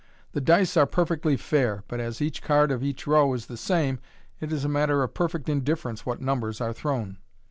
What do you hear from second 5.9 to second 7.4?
what numbers are thrown.